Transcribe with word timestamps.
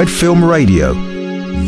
Red 0.00 0.08
Film 0.08 0.42
Radio, 0.42 1.19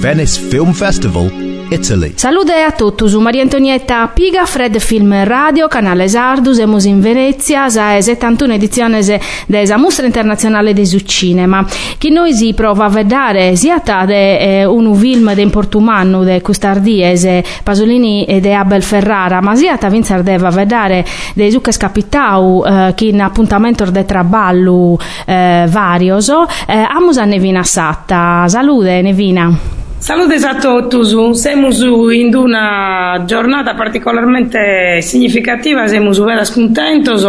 Venice 0.03 0.41
Film 0.41 0.73
Festival, 0.73 1.31
Italy. 1.71 2.13
Salute 2.17 2.55
a 2.55 2.73
tutti, 2.73 3.09
su 3.09 3.21
Maria 3.21 3.43
Antonietta 3.43 4.09
Piga, 4.09 4.45
Fred 4.47 4.79
Film 4.79 5.25
Radio, 5.25 5.69
canale 5.69 6.09
Sardus, 6.09 6.59
emus 6.59 6.85
in 6.85 7.01
Venezia, 7.01 7.69
sa 7.69 8.01
71 8.01 8.53
edizione 8.53 9.01
della 9.47 9.77
Mostra 9.77 10.05
Internazionale 10.05 10.73
di 10.73 10.87
Cinema, 11.05 11.65
che 11.99 12.11
noi 12.11 12.33
si 12.35 12.53
prova 12.53 12.87
a 12.87 12.89
vedere 12.89 13.57
sia 13.57 13.81
de, 14.05 14.61
eh, 14.61 14.65
un 14.65 14.95
film 14.95 15.33
di 15.35 15.47
Portumano, 15.47 16.25
di 16.25 16.41
Custardiese, 16.41 17.45
Pasolini 17.63 18.25
e 18.25 18.41
di 18.41 18.53
Abel 18.53 18.83
Ferrara, 18.83 19.41
ma 19.41 19.55
sia 19.55 19.77
ta 19.79 19.89
vincere 19.89 20.23
deve 20.23 20.51
vedere 20.51 21.05
dei 21.35 21.51
Zuccas 21.51 21.77
Capitau, 21.77 22.65
eh, 22.65 22.93
che 22.95 23.07
in 23.07 23.21
appuntamento 23.21 23.85
de 23.85 24.05
traballo 24.05 24.99
eh, 25.27 25.67
varioso, 25.69 26.47
eh, 26.67 26.87
amus 26.89 27.19
a 27.19 27.25
Nevina 27.25 27.63
Satta. 27.63 28.45
Salute 28.49 29.01
Nevina. 29.01 29.72
Salute 30.03 30.35
a 30.35 30.57
tutti, 30.57 30.99
siamo 31.37 31.69
in 32.11 32.35
una 32.35 33.23
giornata 33.25 33.75
particolarmente 33.75 35.01
significativa, 35.01 35.87
siamo 35.87 36.11
veras 36.11 36.51
contentos, 36.51 37.25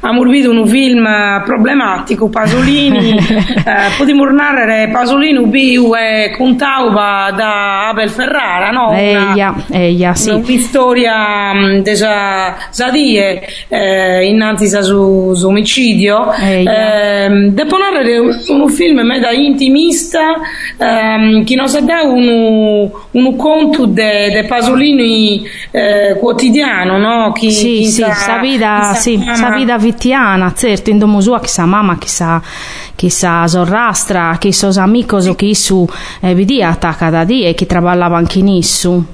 abbiamo 0.00 0.30
visto 0.30 0.50
un 0.50 0.66
film 0.66 1.08
problematico, 1.42 2.28
Pasolini, 2.28 3.16
eh, 3.16 3.96
possiamo 3.96 4.26
narrare 4.26 4.90
Pasolini 4.92 5.46
biu 5.46 5.94
e 5.94 6.34
contauba 6.36 7.32
da 7.34 7.88
Abel 7.88 8.10
Ferrara, 8.10 8.68
no? 8.68 8.92
Eia, 8.92 9.54
eia, 9.70 10.14
sì. 10.14 10.28
Una 10.28 10.58
storia 10.58 11.54
mm, 11.54 11.78
desa 11.78 12.56
sadie 12.68 13.42
eh, 13.68 14.26
innanzi 14.26 14.66
a 14.76 14.82
su, 14.82 15.32
su 15.34 15.46
omicidio. 15.46 16.30
Eh, 16.34 17.48
devo 17.52 17.78
narrare 17.78 18.18
un, 18.18 18.38
un 18.48 18.68
film 18.68 19.00
meda 19.00 19.30
intimista 19.30 20.34
eh, 20.76 21.42
che 21.46 21.54
non 21.54 21.68
si 21.68 21.82
dà 21.82 22.00
un, 22.04 22.90
un 23.10 23.36
conto 23.36 23.86
de 23.86 24.44
Pasolini 24.48 25.46
eh, 25.70 26.16
quotidiano, 26.18 26.98
no? 26.98 27.32
Chi, 27.32 27.50
sì, 27.50 27.78
chi 27.78 27.86
sì, 27.86 28.02
sa, 28.02 28.12
sa 28.12 28.38
vita, 28.38 28.94
sì, 28.94 29.22
sa 29.34 29.50
vita 29.50 29.78
vittiana, 29.78 30.52
certo, 30.54 30.90
in 30.90 30.98
domo 30.98 31.20
sua 31.20 31.40
chissà 31.40 31.64
mamma, 31.66 31.98
chissà 31.98 32.42
chissà 32.94 33.46
sorrastra, 33.48 34.36
chissà 34.38 34.70
amicos, 34.80 35.32
chi 35.36 35.54
su 35.54 35.86
eh, 36.20 36.34
vidi 36.34 36.62
attacca 36.62 37.10
da 37.10 37.24
die, 37.24 37.54
chi 37.54 37.66
traballava 37.66 38.16
anche 38.16 38.38
in 38.38 38.48
issu. 38.48 39.04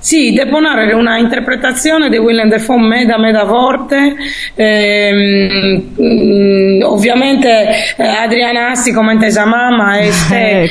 Sì, 0.00 0.32
devo 0.32 0.60
narrare 0.60 0.92
una 0.94 1.18
interpretazione 1.18 2.08
di 2.08 2.18
Willem 2.18 2.48
Dafoe 2.48 2.78
meda 2.78 3.18
meda 3.18 3.44
forte, 3.44 4.14
ehm, 4.54 5.82
mm, 6.00 6.82
ovviamente 6.82 7.94
eh, 7.96 8.06
Adriana 8.06 8.70
Assi 8.70 8.92
come 8.92 9.18
sa 9.28 9.44
mamma 9.44 9.98
è 9.98 10.08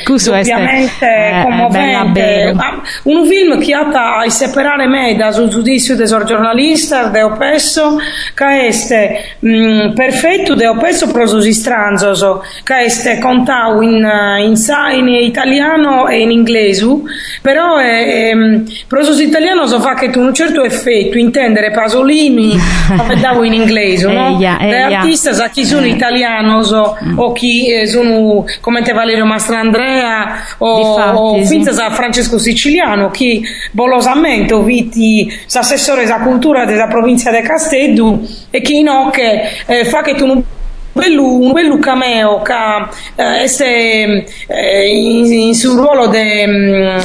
ovviamente 0.08 1.06
eh, 1.06 1.42
commovente. 1.42 2.54
un 3.02 3.26
film 3.26 3.60
che 3.60 3.74
ha 3.74 4.16
a 4.16 4.28
separare 4.30 4.86
me 4.86 5.14
da 5.14 5.30
sul 5.30 5.48
giudizio 5.48 5.94
del 5.94 6.08
giornalista, 6.24 7.08
de 7.08 7.22
opesso, 7.22 7.98
che 8.34 8.68
è 8.68 9.34
mm, 9.44 9.92
perfetto 9.92 10.54
de 10.54 10.66
opesso 10.68 11.06
prosusi 11.10 11.52
stranzoso, 11.52 12.42
che 12.64 12.84
è 12.84 13.18
contau 13.18 13.82
in, 13.82 14.08
in, 14.40 14.56
in 14.96 15.08
italiano 15.08 16.08
e 16.08 16.22
in 16.22 16.30
inglese, 16.30 16.66
però 17.42 17.76
è, 17.76 18.30
è 18.30 18.36
prosusi 18.86 19.17
in 19.22 19.28
italiano 19.28 19.66
so 19.66 19.80
fa 19.80 19.94
che 19.94 20.10
tu 20.10 20.20
un 20.20 20.34
certo 20.34 20.62
effetto 20.62 21.18
intendere 21.18 21.70
Pasolini 21.70 22.56
davo 23.20 23.44
in 23.44 23.52
inglese 23.52 24.06
no? 24.06 24.36
Eia, 24.36 24.58
eia. 24.60 24.88
Le 24.88 24.94
artiste 24.94 25.32
sa 25.34 25.48
chi 25.48 25.64
sono 25.64 25.86
eh. 25.86 25.90
italiano 25.90 26.62
so, 26.62 26.96
mm. 27.02 27.18
o 27.18 27.32
chi 27.32 27.72
eh, 27.72 27.86
sono 27.86 28.44
come 28.60 28.82
te 28.82 28.92
Valerio 28.92 29.24
Mastrandrea 29.24 30.42
o, 30.58 30.94
o 31.00 31.44
finza 31.44 31.72
sa 31.72 31.90
Francesco 31.90 32.38
Siciliano 32.38 33.10
chi 33.10 33.42
bolosamente 33.72 34.54
o 34.54 34.62
viti 34.62 35.32
sa 35.46 35.60
assessore 35.60 36.02
della 36.02 36.20
cultura 36.20 36.64
della 36.64 36.86
provincia 36.86 37.30
di 37.30 37.40
Castello 37.40 38.20
e 38.50 38.60
chi 38.60 38.82
no 38.82 39.10
che 39.10 39.42
eh, 39.66 39.84
fa 39.84 40.02
che 40.02 40.14
tu 40.14 40.26
non 40.26 40.42
quello, 40.92 41.38
quello 41.50 41.78
cameo 41.78 42.42
che 42.42 42.54
eh, 43.16 43.46
eh, 44.46 44.88
in, 44.88 45.32
in 45.32 45.54
sul 45.54 45.78
ruolo 45.78 46.06
de, 46.08 46.46
mm, 46.46 46.98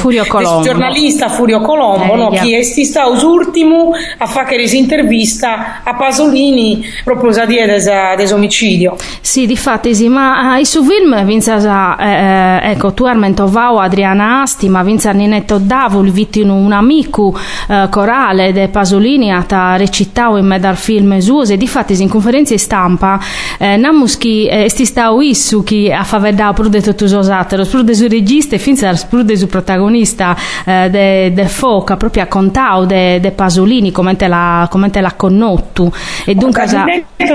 giornalista 0.63 1.29
Furio 1.29 1.61
Colombo, 1.61 2.13
eh, 2.13 2.17
no? 2.17 2.29
che 2.29 2.59
è 2.59 2.63
stato 2.63 3.27
ultimo 3.27 3.91
a 4.17 4.25
fare 4.25 4.61
intervista 4.63 5.81
a 5.83 5.93
Pasolini 5.95 6.85
proprio 7.03 7.31
a 7.39 7.45
dire 7.45 7.81
dell'omicidio. 8.15 8.95
Sì, 9.21 9.45
di 9.45 9.57
fatti 9.57 9.93
sì, 9.95 10.07
ma 10.07 10.57
il 10.57 10.65
suo 10.65 10.83
film 10.83 11.23
vince 11.25 11.53
eh, 11.53 12.05
eh, 12.05 12.71
ecco, 12.71 12.93
tu 12.93 13.05
Armento 13.05 13.47
Vau, 13.47 13.77
Adriana 13.77 14.41
Asti, 14.41 14.69
ma 14.69 14.83
vince 14.83 15.11
Ninetto 15.13 15.57
Davul, 15.57 16.11
vittino 16.11 16.55
un 16.55 16.71
amico 16.71 17.37
eh, 17.69 17.87
corale 17.89 18.51
de 18.53 18.67
Pasolini 18.67 19.31
a 19.31 19.75
recitato 19.77 20.37
in 20.37 20.45
mezzo 20.45 20.67
al 20.67 20.77
film 20.77 21.17
suo 21.19 21.43
e 21.43 21.57
di 21.57 21.67
fatti 21.67 22.01
in 22.01 22.09
conferenze 22.09 22.57
stampa 22.57 23.19
eh, 23.57 23.77
namus 23.83 24.17
chi 24.17 24.47
eh, 24.47 24.69
sti 24.69 24.85
stau 24.85 25.19
issu 25.19 25.61
chi 25.63 25.91
a 25.91 26.03
favedda 26.03 26.53
pur 26.53 26.69
de 26.69 26.81
tutti 26.81 27.03
os 27.03 27.29
atteros, 27.29 27.67
pur 27.67 27.83
de 27.83 27.93
su 27.93 28.07
regista 28.07 28.55
e 28.55 28.59
finza 28.59 28.91
pur 29.09 29.23
de 29.23 29.35
su 29.35 29.47
protagonista 29.47 30.37
eh, 30.65 30.89
de, 30.89 31.31
de 31.33 31.45
Foca, 31.47 31.97
proprio 31.97 32.23
a 32.23 32.27
contau 32.27 32.85
de, 32.85 33.19
de 33.19 33.31
Pasolini, 33.31 33.91
come 33.91 34.15
te 34.15 34.27
la, 34.27 34.67
come 34.71 34.89
te 34.89 35.01
la 35.01 35.11
connottu. 35.11 35.91
E 36.25 36.33
dunque... 36.33 36.65
Sa... 36.67 36.85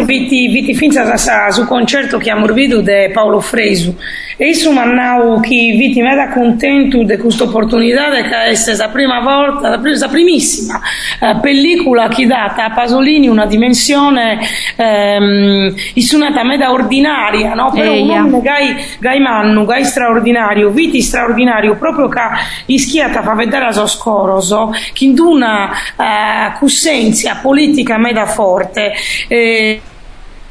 Viti, 0.04 0.48
viti 0.48 0.74
finza 0.74 1.16
sa, 1.16 1.50
su 1.50 1.66
concerto 1.66 2.18
che 2.18 2.30
ha 2.30 2.36
morbido 2.36 2.80
de 2.80 3.10
Paolo 3.12 3.40
Fresu. 3.40 3.94
Isso 4.40 4.70
mannau 4.70 5.40
chi 5.40 5.72
viti 5.72 6.00
meda 6.00 6.28
contento 6.28 7.02
de 7.02 7.18
questa 7.18 7.42
opportunità 7.42 8.10
che 8.10 8.50
è 8.50 8.76
la 8.76 8.88
prima 8.88 9.18
volta, 9.18 9.80
la 9.80 10.08
primissima 10.08 10.80
eh, 11.20 11.38
pellicola 11.40 12.06
che 12.06 12.24
data 12.24 12.66
a 12.66 12.70
Pasolini 12.70 13.26
una 13.26 13.46
dimensione 13.46 14.38
ehm, 14.76 15.74
issunata 15.94 16.42
a 16.42 16.44
meda 16.44 16.70
ordinaria, 16.70 17.54
no? 17.54 17.72
però 17.72 17.90
Eia. 17.90 18.02
un 18.02 18.08
uomo 18.10 18.40
gai, 18.40 18.76
gai 19.00 19.18
mannu, 19.18 19.64
gai 19.64 19.84
straordinario, 19.84 20.70
viti 20.70 21.02
straordinario, 21.02 21.74
proprio 21.74 22.08
che 22.08 22.20
ischiata 22.66 23.22
fa 23.22 23.34
vedere 23.34 23.64
a 23.64 23.86
scoroso, 23.88 24.72
che 24.92 25.04
in 25.04 25.18
una 25.18 25.70
uh, 25.96 26.58
cussenzia 26.58 27.40
politica 27.42 27.98
meda 27.98 28.26
forte. 28.26 28.92
Eh, 29.26 29.80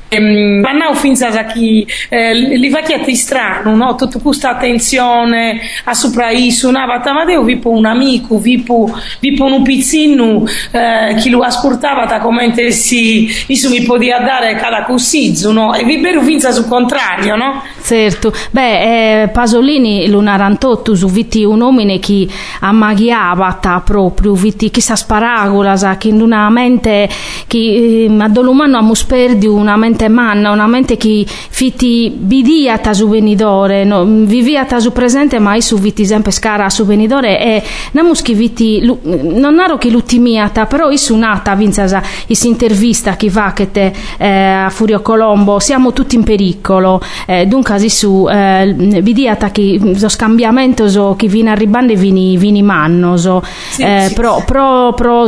Ehm, 0.10 0.62
Pannau 0.62 0.94
finza 0.94 1.30
chi 1.46 1.86
eh, 2.10 2.34
li 2.34 2.70
va 2.70 2.82
chiati 2.82 3.16
strano, 3.16 3.76
no? 3.76 3.96
Tutta 3.96 4.20
questa 4.20 4.52
attenzione 4.52 5.60
a 5.84 5.94
sopra 5.94 6.30
isu, 6.30 6.72
no? 6.72 6.86
Vatavadeo 6.86 7.44
vipo 7.44 7.70
un 7.70 7.86
amico, 7.86 8.38
vipo, 8.38 8.90
vipo 9.20 9.46
un 9.46 9.62
pizzino 9.64 10.46
eh, 10.72 11.16
chi 11.18 11.30
lo 11.30 11.42
ascoltava 11.42 12.06
da 12.06 12.20
come 12.20 12.54
si 12.72 13.30
isu 13.48 13.70
mi 13.70 13.84
podia 13.84 14.20
dare 14.20 14.56
cada 14.56 14.84
cussizzo, 14.84 15.52
no? 15.52 15.74
E 15.74 15.84
viberu 15.84 16.22
finza 16.22 16.52
sul 16.52 16.68
contrario, 16.68 17.36
no? 17.36 17.64
Certo. 17.82 18.34
Beh, 18.52 19.24
eh, 19.24 19.28
Pasolini 19.28 20.08
lo 20.08 20.22
narantotto 20.22 20.96
su 20.96 21.08
viti 21.08 21.44
un 21.44 21.62
uomine 21.62 22.00
che 22.00 22.28
ammaghiava 22.60 23.60
proprio, 23.84 24.34
viti 24.34 24.70
chi 24.70 24.82
sa 24.82 24.96
sparagola, 24.96 25.76
sa 25.76 25.98
che 25.98 26.10
in 26.10 26.22
una 26.22 26.50
mente 26.50 27.10
che 27.48 28.08
eh, 28.08 28.16
a 28.18 28.28
dolumano 28.28 28.78
amus 28.78 29.04
perdi 29.04 29.48
una 29.48 29.76
mente 29.76 29.97
mente 29.98 30.08
manna, 30.10 30.52
una 30.52 30.68
mente 30.68 30.96
che 30.96 31.26
fiti 31.28 32.14
bidia 32.16 32.78
ta 32.78 32.94
su 32.94 33.10
venidore, 33.10 33.84
no, 33.84 34.06
vivia 34.06 34.66
ta 34.66 34.80
su 34.80 34.92
presente 34.92 35.40
ma 35.40 35.60
su 35.60 35.78
viti 35.80 36.06
sempre 36.06 36.32
scara 36.32 36.70
su 36.70 36.86
venidore 36.86 37.42
e 37.42 37.64
namus 37.92 38.22
che 38.22 38.34
viti, 38.34 38.80
non 38.82 39.56
naro 39.56 39.78
che 39.78 39.90
l'ultimiata, 39.90 40.68
però 40.68 40.92
isu 40.92 41.16
nata 41.16 41.56
vinzasa 41.56 42.04
is 42.28 42.44
intervista 42.44 43.16
che 43.16 43.30
va 43.30 43.54
che 43.54 43.72
te 43.72 43.92
eh, 44.18 44.28
a 44.28 44.70
Furio 44.70 45.02
Colombo, 45.02 45.60
siamo 45.60 45.94
tutti 45.94 46.16
in 46.16 46.24
pericolo, 46.24 47.02
eh, 47.26 47.48
dunque 47.48 47.90
su 47.90 48.28
eh, 48.30 49.02
bidiata 49.02 49.50
che 49.52 49.80
lo 49.82 50.10
scambiamento 50.10 50.88
so, 50.90 51.16
che 51.18 51.28
viene 51.28 51.50
arrivando 51.50 51.94
vini, 51.96 52.38
vini 52.38 52.62
manno, 52.62 53.18
so, 53.18 53.42
sì, 53.70 53.82
eh, 53.82 54.06
sì, 54.10 54.14
pro, 54.14 54.44
pro, 54.46 54.94
pro, 54.94 55.28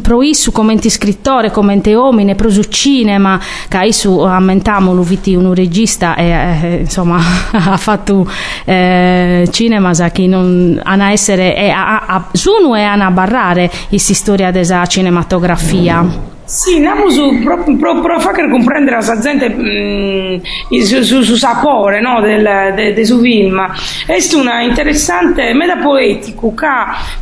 pro, 0.00 0.22
isu 0.22 0.52
commenti 0.52 0.90
scrittore, 0.90 1.50
commenti 1.50 1.94
omine, 1.94 2.34
pro 2.34 2.50
su 2.50 2.62
cinema, 2.64 3.40
che 3.68 3.86
isu 3.86 4.03
su 4.04 4.18
ammentamolo 4.18 5.02
un 5.46 5.54
regista 5.54 6.14
e 6.14 6.28
eh, 6.28 6.76
insomma 6.80 7.16
ha 7.52 7.76
fatto 7.78 8.28
eh, 8.66 9.48
cinema 9.50 9.92
che 10.12 10.26
non 10.26 10.78
ha 10.84 11.10
essere 11.10 11.56
e 11.56 11.70
a, 11.70 12.00
a, 12.00 12.28
sono 12.32 12.76
e 12.76 12.82
a 12.82 13.10
barrare 13.10 13.70
questa 13.88 14.12
storia 14.12 14.50
della 14.50 14.84
cinematografia 14.84 16.32
Sì, 16.46 16.74
andiamo 16.74 17.08
su, 17.08 17.40
proprio 17.42 17.74
pro, 17.76 18.00
pro 18.00 18.20
far 18.20 18.50
comprendere 18.50 18.96
alla 18.96 19.18
gente 19.18 19.48
mh, 19.48 20.42
mm, 20.74 20.80
su, 20.82 21.02
su, 21.02 21.22
su, 21.22 21.36
sapore 21.36 22.02
no, 22.02 22.20
del, 22.20 22.72
de, 22.74 22.92
de 22.92 23.06
su 23.06 23.18
film. 23.18 23.66
È 24.06 24.18
una 24.34 24.60
interessante, 24.60 25.54
meda 25.54 25.78
poetico, 25.78 26.52
che 26.54 26.66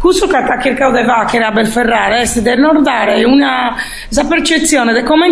questo 0.00 0.26
che 0.26 0.36
ha 0.36 0.60
cercato 0.60 0.96
di 0.96 1.04
fare, 1.04 1.26
che 1.26 1.36
era 1.36 1.52
per 1.52 1.68
Ferrari, 1.68 2.22
è 2.22 2.40
di 2.40 2.60
nordare 2.60 3.22
una, 3.22 3.76
una 4.10 4.24
percezione 4.28 4.92
di 4.92 5.04
come, 5.04 5.30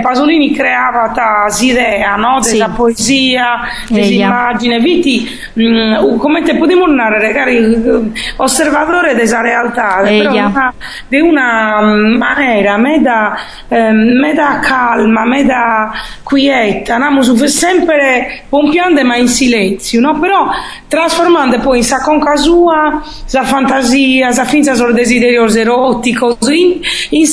Pasolini 0.00 0.54
creava 0.54 1.12
questa 1.12 1.62
idea, 1.62 2.16
no, 2.16 2.40
della 2.40 2.68
sì. 2.68 2.74
poesia, 2.74 3.60
dell'immagine, 3.88 4.78
viti, 4.78 5.28
mm, 5.60 6.16
come 6.16 6.40
te 6.40 6.56
possiamo 6.56 6.86
narrare, 6.86 7.32
cari 7.34 8.02
osservatore 8.36 9.14
della 9.14 9.42
realtà, 9.42 10.00
però 10.02 10.30
una, 10.30 10.74
di 11.08 11.20
una 11.20 11.80
maniera 12.16 12.61
maniera 12.62 12.76
meda, 12.76 13.36
eh, 13.68 13.90
meda 13.90 14.60
calma, 14.60 15.24
meda 15.24 15.92
quieta, 16.22 16.96
no? 16.96 17.22
sempre 17.48 18.44
pompiante 18.48 19.02
ma 19.02 19.16
in 19.16 19.28
silenzio, 19.28 20.00
no? 20.00 20.18
però 20.18 20.48
trasformando 20.86 21.58
poi 21.58 21.78
in 21.78 21.84
sa 21.84 22.00
conca 22.00 22.36
sua, 22.36 23.02
sa 23.24 23.42
fantasia, 23.42 24.32
sa 24.32 24.44
finta 24.44 24.74
solo 24.74 24.92
desiderio 24.92 25.46
erotico, 25.48 26.38
in, 26.48 26.80
in, 27.10 27.26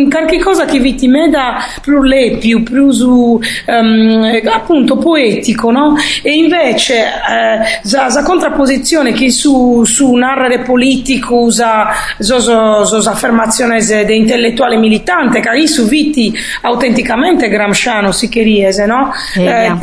in 0.00 0.10
qualche 0.10 0.38
cosa 0.38 0.64
che 0.64 0.78
viti 0.78 1.06
meda 1.06 1.56
più 1.82 2.02
lepio, 2.02 2.62
più 2.62 2.90
su, 2.90 3.38
um, 3.66 4.40
appunto 4.50 4.96
poetico, 4.96 5.70
no? 5.70 5.96
e 6.22 6.32
invece 6.32 7.04
eh, 7.04 7.86
sa, 7.86 8.08
sa 8.10 8.22
contrapposizione 8.22 9.12
che 9.12 9.30
su, 9.30 9.84
su 9.84 10.12
narrare 10.14 10.60
politico 10.60 11.36
usa 11.36 11.88
so, 12.18 12.40
so, 12.40 12.84
so, 12.84 13.10
affermazioni 13.10 13.64
di 13.84 14.16
intellettuale 14.16 14.45
intellettuale 14.46 14.76
militante, 14.76 15.40
che 15.40 15.48
hai 15.48 15.66
subiti 15.66 16.32
autenticamente 16.62 17.48
gramsciano 17.48 18.12
si 18.12 18.28
chiese, 18.28 18.86
no? 18.86 19.12
Eh, 19.34 19.76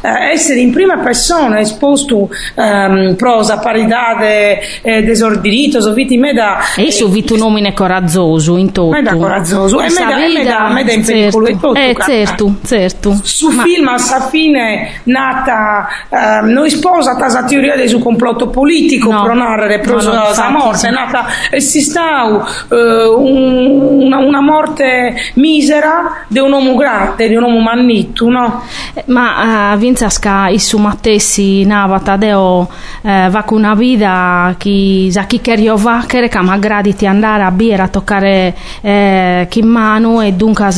eh, 0.00 0.32
essere 0.32 0.60
in 0.60 0.72
prima 0.72 0.98
persona 0.98 1.60
esposto 1.60 2.28
ehm, 2.54 3.14
prosa, 3.16 3.58
paridade, 3.58 4.60
eh, 4.82 5.02
desordinito, 5.02 5.80
soviti 5.80 6.16
meda... 6.16 6.58
E 6.76 6.90
subito 6.90 7.34
un 7.34 7.40
nome 7.40 7.72
coraggioso 7.72 8.56
in 8.56 8.72
tutto. 8.72 8.90
Meda 8.90 9.14
coraggioso, 9.14 9.80
e 9.80 9.88
meda, 9.90 10.16
meda, 10.16 10.68
meda 10.72 10.92
in 10.92 11.04
pericolo 11.04 11.46
certo. 11.46 11.66
tutto. 11.68 11.78
Eh, 11.78 11.96
certo, 12.00 12.54
certo. 12.64 13.20
Su 13.22 13.50
Ma... 13.50 13.62
film 13.62 13.88
a 13.88 13.98
sa 13.98 14.28
fine 14.28 15.00
nata, 15.04 15.88
eh, 16.08 16.40
noi 16.46 16.70
sposa 16.70 17.16
tasa 17.16 17.44
teoria 17.44 17.76
del 17.76 17.88
suo 17.88 17.98
complotto 18.00 18.48
politico, 18.48 19.12
no. 19.12 19.22
pro 19.22 19.34
narrare, 19.34 19.78
pro 19.80 20.00
no, 20.00 20.12
no, 20.12 20.50
morte, 20.50 20.78
sì. 20.78 20.90
nata, 20.90 21.26
e 21.50 21.60
si 21.60 21.80
sta 21.80 22.24
uh, 22.24 22.74
un 22.74 23.59
una, 23.60 24.18
una, 24.18 24.40
morte 24.40 25.14
misera 25.34 26.24
di 26.28 26.38
un 26.38 26.52
uomo 26.52 26.74
grande, 26.74 27.28
di 27.28 27.34
un 27.34 27.42
uomo 27.44 27.60
mannitto, 27.60 28.28
no? 28.28 28.62
Ma 29.06 29.72
uh, 29.72 29.78
Vinzasca, 29.78 30.48
il 30.48 30.60
suo 30.60 30.78
mattessi 30.78 31.64
navata 31.64 32.16
deo 32.16 32.68
eh, 33.02 33.28
va 33.30 33.42
con 33.42 33.58
una 33.58 33.74
vita 33.74 34.54
che 34.58 35.08
sa 35.10 35.24
chi 35.24 35.40
che 35.40 35.72
va 35.76 36.04
che 36.06 36.28
magari 36.42 36.94
ti 36.94 37.06
andare 37.06 37.42
a 37.42 37.50
bere 37.50 37.82
a 37.82 37.88
toccare 37.88 38.54
eh, 38.80 39.46
chi 39.48 39.62
mano 39.62 40.20
e 40.20 40.32
dunque 40.32 40.68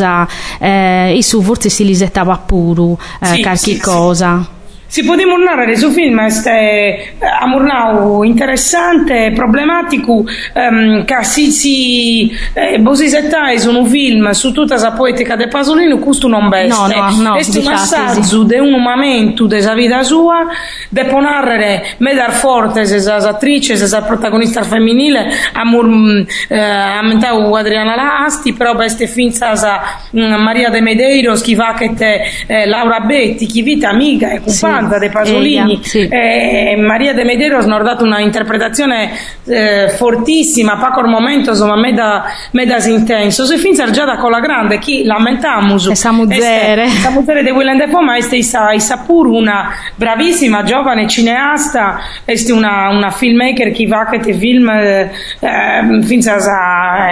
eh, 0.59 1.15
il 1.17 1.25
suo 1.25 1.41
forse 1.41 1.69
si 1.69 1.85
lisettava 1.85 2.37
pure 2.39 2.97
eh, 3.21 3.27
sì, 3.27 3.43
qualche 3.43 3.57
sì, 3.57 3.81
cosa. 3.81 4.41
Sì. 4.43 4.61
Si 4.93 5.05
può 5.05 5.17
dimornare 5.17 5.75
su 5.75 5.91
film 5.91 6.19
este 6.19 7.15
amurnau 7.41 8.25
interessante, 8.25 9.33
problematico, 9.35 10.23
um, 10.53 11.07
che 11.07 11.25
si, 11.25 11.51
si 11.51 12.31
eh, 12.53 12.79
Bosisetta 12.79 13.49
è 13.49 13.65
un 13.65 13.87
film 13.87 14.29
su 14.33 14.53
tutta 14.53 14.77
la 14.77 14.93
poetica 14.93 15.35
del 15.35 15.49
Pasolino, 15.49 15.97
questo 15.97 16.29
non 16.29 16.51
beste. 16.51 16.95
No, 16.95 17.11
no, 17.11 17.23
no. 17.23 17.37
È 17.37 17.59
un 17.59 17.69
assaggio 17.69 18.43
di 18.43 18.59
un 18.59 18.83
momento 18.83 19.47
della 19.47 19.73
vita 19.73 20.03
sua, 20.03 20.47
de 20.91 21.07
ponarre 21.07 21.95
medar 21.97 22.33
forte 22.33 22.85
se 22.85 23.01
sa 23.01 23.15
attrice, 23.17 23.77
se 23.77 23.87
sa 23.87 24.03
protagonista 24.03 24.63
femminile, 24.63 25.27
amur, 25.55 25.87
mm, 25.87 26.21
eh, 26.49 26.61
ammentau 26.61 27.55
Adriana 27.55 27.97
Lasti, 27.97 28.53
però 28.53 28.75
beste 28.75 29.07
finza 29.07 29.57
sa 29.57 29.81
mm, 30.15 30.35
Maria 30.35 30.69
de 30.69 30.83
Medeiros, 30.83 31.41
chi 31.41 31.55
va 31.55 31.73
che 31.73 31.95
te 31.95 32.21
eh, 32.47 32.67
Laura 32.67 33.01
Betti, 33.01 33.47
chi 33.47 33.63
vita 33.63 33.89
amica 33.89 34.29
e 34.29 34.43
compagna. 34.43 34.81
Sì 34.81 34.81
Santa 34.83 34.99
De 34.99 35.11
Pasolini. 35.11 35.81
Sì. 35.83 36.07
eh, 36.09 36.77
Maria 36.79 37.15
De 37.15 37.25
Medeiros 37.25 37.65
hanno 37.65 37.83
dato 37.83 38.05
una 38.05 38.21
interpretazione 38.21 39.11
eh, 39.47 39.89
fortissima 39.97 40.77
Paco 40.77 41.01
momento 41.07 41.51
insomma 41.51 41.77
me 41.77 41.93
da, 41.93 42.25
me 42.53 42.65
da 42.65 42.79
intenso 42.85 43.45
se 43.45 43.57
finza 43.59 43.91
già 43.91 44.05
da 44.05 44.17
cola 44.17 44.41
grande 44.41 44.79
chi 44.79 45.05
lamentamus 45.05 45.89
e 45.89 45.95
Samuzere. 45.95 46.89
Samuzere 46.89 47.43
de 47.43 47.51
Willem 47.51 47.79
Dafoe 47.79 48.05
ma 48.05 48.17
este 48.17 48.37
Isa, 48.37 48.73
Isa 48.73 48.99
pur 48.99 49.27
una 49.27 49.71
bravissima 49.95 50.63
giovane 50.63 51.07
cineasta. 51.09 52.01
Este 52.25 52.53
una, 52.53 52.89
una 52.89 53.11
filmmaker 53.11 53.73
che 53.73 53.87
va 53.87 54.07
che 54.11 54.21
te 54.21 54.33
film 54.33 54.69
eh, 54.69 55.11
eh 55.41 56.03
finza 56.03 56.37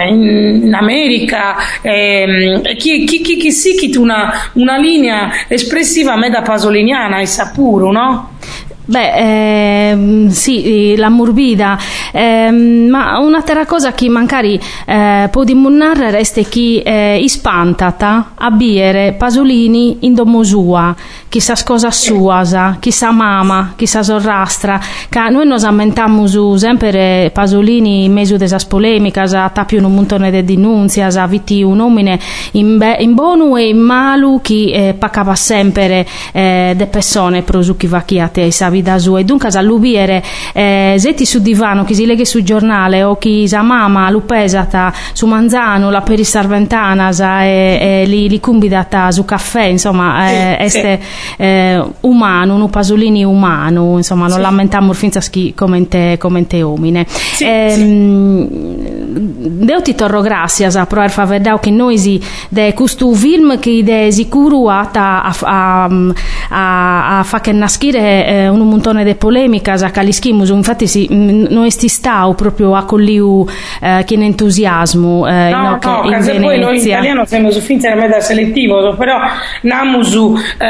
in, 0.07 0.61
in 0.63 0.73
America. 0.73 1.55
Eh, 1.81 2.75
chi, 2.77 3.03
chi, 3.05 3.21
chi, 3.21 3.37
chi 3.37 3.51
sì 3.51 3.75
chi 3.75 3.95
una, 3.97 4.49
una 4.53 4.77
linea 4.77 5.31
espressiva 5.47 6.15
me 6.15 6.29
da 6.29 6.41
pasoliniana 6.41 7.21
Isa 7.21 7.51
puro, 7.61 7.93
no? 7.93 8.29
Beh, 8.91 9.91
ehm, 9.91 10.27
sì, 10.27 10.95
la 10.97 11.07
morbida, 11.07 11.77
ehm, 12.11 12.89
ma 12.89 13.19
un'altra 13.19 13.65
cosa 13.65 13.93
che 13.93 14.09
magari 14.09 14.59
eh, 14.85 15.29
può 15.31 15.45
dimostrare 15.45 16.11
resta 16.11 16.41
che 16.41 16.81
eh, 16.83 17.17
ispantata 17.21 18.31
a 18.35 18.49
biere 18.49 19.13
Pasolini 19.13 19.99
in 20.01 20.13
domosua, 20.13 20.93
chissà 21.29 21.53
cosa 21.63 21.89
sua, 21.89 22.75
chissà 22.81 23.11
mamma, 23.11 23.75
chissà 23.77 24.03
sorrastra, 24.03 24.77
che 25.07 25.29
noi 25.29 25.47
nos 25.47 25.63
ammentiamo 25.63 26.27
sempre 26.57 27.29
Pasolini 27.33 28.03
in 28.03 28.11
mezzo 28.11 28.35
delle 28.35 28.57
polemiche, 28.67 29.21
a 29.21 29.49
tapio 29.49 29.85
un 29.85 29.93
montone 29.93 30.31
di 30.31 30.43
denunzie, 30.43 31.03
a 31.03 31.27
viti 31.27 31.63
un 31.63 31.79
uomine 31.79 32.19
in, 32.51 32.77
be- 32.77 32.97
in 32.99 33.13
bonu 33.13 33.55
e 33.55 33.69
in 33.69 33.79
malu 33.79 34.41
che 34.41 34.89
eh, 34.89 34.93
pacava 34.95 35.35
sempre 35.35 36.05
eh, 36.33 36.73
de 36.75 36.87
persone 36.87 37.43
prosucchi 37.43 37.87
vacchiate 37.87 38.47
e 38.47 38.51
savi 38.51 38.80
da 38.81 38.97
sua 38.97 39.19
e 39.19 39.23
dunque 39.23 39.49
a 39.51 39.61
lubiere 39.61 40.23
eh, 40.53 40.95
zetti 40.97 41.25
su 41.25 41.39
divano 41.39 41.83
chi 41.83 41.95
si 41.95 42.05
leghe 42.05 42.25
sul 42.25 42.43
giornale 42.43 43.03
o 43.03 43.17
chi 43.17 43.47
sa 43.47 43.61
mamma 43.61 44.09
lupesata 44.09 44.93
su 45.13 45.25
manzano 45.25 45.89
la 45.89 46.01
per 46.01 46.23
sarventanas 46.23 47.19
e, 47.19 47.77
e 47.81 48.05
li, 48.05 48.29
li 48.29 48.39
cumbidata 48.39 49.11
su 49.11 49.25
caffè 49.25 49.63
insomma 49.63 50.29
eh, 50.29 50.55
sì, 50.69 50.77
este 50.77 50.99
sì. 51.01 51.41
Eh, 51.41 51.83
umano 52.01 52.55
un 52.55 52.69
pasolini 52.69 53.23
umano 53.23 53.97
insomma 53.97 54.27
non 54.27 54.37
sì. 54.37 54.41
lamentiamo 54.41 54.93
finza 54.93 55.21
schi 55.21 55.53
commente 55.53 56.17
commente 56.17 56.61
omine 56.61 57.05
sì, 57.07 57.45
ehm, 57.45 58.47
deo 58.47 59.10
ti 59.81 59.95
torro 59.95 60.21
gracias 60.21 60.75
a 60.75 60.85
provar 60.85 61.09
fa 61.09 61.25
vedere 61.25 61.59
che 61.59 61.71
noi 61.71 61.97
si 61.97 62.21
de 62.49 62.73
questo 62.73 63.11
film 63.13 63.59
che 63.59 63.83
de 63.83 64.11
sicuro 64.11 64.69
a, 64.69 64.89
a, 64.91 65.33
a, 66.49 67.19
a, 67.19 67.23
fa 67.23 67.41
che 67.41 67.51
nascire 67.51 68.25
eh, 68.25 68.47
un 68.47 68.59
montone 68.67 69.03
di 69.03 69.15
polemica 69.15 69.73
a 69.73 69.89
calischimus, 69.89 70.49
infatti 70.49 70.87
sì, 70.87 71.07
noi 71.09 71.71
sti 71.71 71.87
stau 71.87 72.35
proprio 72.35 72.75
a 72.75 72.83
colliu 72.85 73.45
eh, 73.81 74.03
che 74.05 74.13
in 74.13 74.23
entusiasmo 74.23 75.27
eh, 75.27 75.49
no, 75.49 75.79
no, 75.81 76.01
in 76.03 76.11
Venezia. 76.11 76.39
poi 76.39 76.59
noi 76.59 76.77
in 76.77 76.87
italiano 76.87 77.25
siamo 77.25 77.51
su 77.51 77.59
finta 77.59 77.93
di 77.93 78.21
selettivo, 78.21 78.95
però 78.95 79.17
namusu 79.61 80.37
eh, 80.57 80.65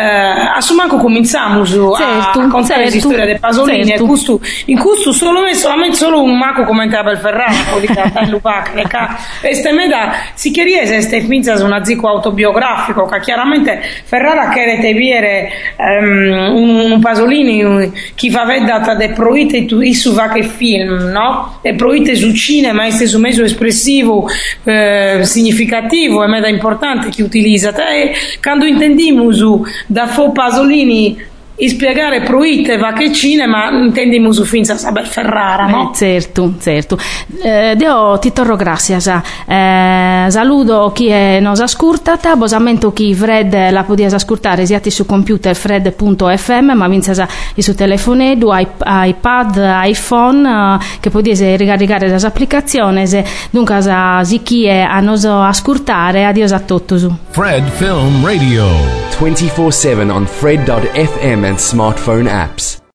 assumanco 0.55 0.97
cominciamo 0.97 1.65
certo, 1.65 2.39
a 2.39 2.47
contare 2.47 2.89
certo, 2.89 3.07
storia 3.07 3.25
dei 3.25 3.39
Pasolini 3.39 3.85
certo. 3.85 4.05
Custu, 4.05 4.39
in 4.65 4.79
questo 4.79 5.11
solo 5.11 5.41
me 5.41 5.53
solamente 5.53 5.95
solo 5.95 6.21
un 6.21 6.37
maco 6.37 6.63
commentava 6.63 7.11
per 7.11 7.19
Ferrari, 7.19 7.55
Lupac, 8.31 8.71
este 9.41 9.71
meda 9.71 10.13
si 10.33 10.51
chiariese 10.51 10.95
este 10.95 11.21
finza 11.21 11.55
su 11.55 11.65
una 11.65 11.83
zico 11.83 12.07
autobiografico 12.07 13.05
che 13.05 13.19
chiaramente 13.19 13.81
Ferrara 14.03 14.49
che 14.49 14.79
te 14.81 14.93
viere 14.93 15.51
um, 15.77 16.55
un, 16.55 16.91
un 16.91 16.99
Pasolini 16.99 17.91
chi 18.15 18.29
va 18.29 18.45
vedata 18.45 18.95
de 18.95 19.09
proite 19.09 19.65
tu 19.65 19.81
isu 19.81 20.13
va 20.13 20.29
che 20.29 20.43
film 20.43 21.11
no? 21.11 21.59
E 21.61 21.75
proite 21.75 22.15
su 22.15 22.33
cinema 22.33 22.85
e 22.85 22.91
su 22.91 23.19
meso 23.19 23.43
espressivo 23.43 24.27
eh, 24.63 25.19
significativo 25.23 26.23
e 26.23 26.27
meda 26.27 26.47
importante 26.47 27.09
che 27.09 27.23
utilizza 27.23 27.73
e 27.89 28.13
quando 28.41 28.65
intendimus 28.65 29.39
da 29.87 30.07
fo 30.07 30.31
Pasolini 30.31 31.29
spiegare 31.67 32.21
proite 32.21 32.77
va 32.77 32.93
che 32.93 33.11
cinema 33.11 33.69
intendiamo 33.69 34.31
su 34.31 34.43
finza 34.43 34.77
saber 34.77 35.05
Ferrara 35.07 35.67
no? 35.67 35.91
Eh, 35.91 35.95
certo, 35.95 36.53
certo. 36.59 36.97
Eh, 37.43 37.75
Deo 37.75 38.17
ti 38.19 38.31
torro 38.33 38.55
gracias 38.55 39.07
eh, 39.47 40.25
saludo 40.29 40.91
chi 40.93 41.07
è 41.07 41.39
nos 41.39 41.59
ascoltata 41.59 42.35
bosamento 42.35 42.91
chi 42.93 43.13
Fred 43.13 43.71
la 43.71 43.83
podias 43.83 44.13
ascoltare 44.13 44.65
siate 44.65 44.89
su 44.89 45.05
computer 45.05 45.55
fred.fm 45.55 46.71
ma 46.73 46.87
vinzasa 46.87 47.27
su 47.55 47.75
telefono 47.75 48.23
iPad, 48.23 49.81
iPhone 49.83 50.77
eh, 50.79 50.85
che 50.99 51.09
podiese 51.09 51.55
ricaricare 51.55 52.07
le 52.07 52.15
applicazioni 52.15 53.05
dunque 53.49 53.81
si 54.23 54.41
chi 54.41 54.65
è 54.65 54.81
a 54.81 54.99
nos 54.99 55.25
ascoltare 55.25 56.25
adios 56.25 56.51
a 56.51 56.59
tutti 56.59 56.95
Fred 57.29 57.69
Film 57.69 58.25
Radio 58.25 59.00
24-7 59.21 60.11
on 60.11 60.25
fred.fm 60.25 61.45
and 61.45 61.55
smartphone 61.55 62.27
apps. 62.27 62.80